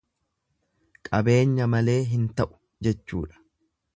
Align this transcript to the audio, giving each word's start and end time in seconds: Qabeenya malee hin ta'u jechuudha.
Qabeenya 1.09 1.69
malee 1.75 1.99
hin 2.15 2.25
ta'u 2.39 2.51
jechuudha. 2.89 3.45